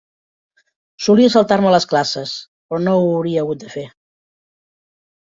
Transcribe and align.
Solia 1.07 1.33
saltar-me 1.33 1.73
les 1.75 1.85
classes, 1.91 2.31
però 2.71 2.79
no 2.85 2.93
ho 3.01 3.03
hauria 3.17 3.43
hagut 3.43 3.61
de 3.65 3.69
fer. 3.75 3.85